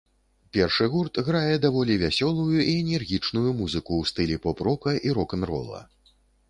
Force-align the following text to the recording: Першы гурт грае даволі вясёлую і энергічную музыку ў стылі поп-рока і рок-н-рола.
Першы 0.55 0.87
гурт 0.93 1.19
грае 1.27 1.55
даволі 1.67 1.99
вясёлую 2.05 2.47
і 2.57 2.67
энергічную 2.81 3.49
музыку 3.61 3.91
ў 4.01 4.03
стылі 4.15 4.35
поп-рока 4.49 4.99
і 5.09 5.19
рок-н-рола. 5.21 5.89